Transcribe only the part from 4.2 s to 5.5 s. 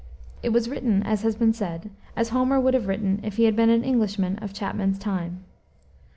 of Chapman's time.